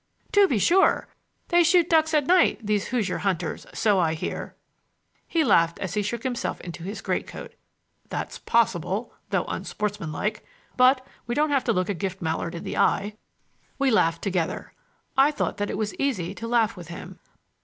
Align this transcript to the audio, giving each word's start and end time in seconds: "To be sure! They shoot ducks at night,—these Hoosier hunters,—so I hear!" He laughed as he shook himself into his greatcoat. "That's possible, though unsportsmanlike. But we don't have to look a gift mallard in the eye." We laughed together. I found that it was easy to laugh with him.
"To 0.31 0.47
be 0.47 0.57
sure! 0.57 1.09
They 1.49 1.61
shoot 1.63 1.87
ducks 1.87 2.15
at 2.15 2.25
night,—these 2.25 2.87
Hoosier 2.87 3.19
hunters,—so 3.19 3.99
I 3.99 4.15
hear!" 4.15 4.55
He 5.27 5.43
laughed 5.43 5.77
as 5.77 5.93
he 5.93 6.01
shook 6.01 6.23
himself 6.23 6.59
into 6.61 6.81
his 6.81 7.01
greatcoat. 7.01 7.53
"That's 8.09 8.39
possible, 8.39 9.13
though 9.29 9.45
unsportsmanlike. 9.45 10.43
But 10.75 11.05
we 11.27 11.35
don't 11.35 11.51
have 11.51 11.65
to 11.65 11.71
look 11.71 11.87
a 11.87 11.93
gift 11.93 12.19
mallard 12.19 12.55
in 12.55 12.63
the 12.63 12.77
eye." 12.77 13.15
We 13.77 13.91
laughed 13.91 14.23
together. 14.23 14.73
I 15.15 15.31
found 15.31 15.57
that 15.57 15.69
it 15.69 15.77
was 15.77 15.93
easy 15.99 16.33
to 16.33 16.47
laugh 16.47 16.75
with 16.75 16.87
him. 16.87 17.19